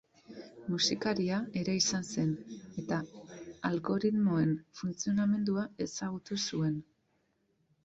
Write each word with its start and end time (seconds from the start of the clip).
Musikaria 0.75 1.41
ere 1.61 1.75
izan 1.79 2.07
zen 2.13 2.31
eta 2.85 2.99
algoritmoen 3.71 4.57
funtzionamendua 4.81 5.69
ezagutzen 5.89 6.45
zuen. 6.49 6.77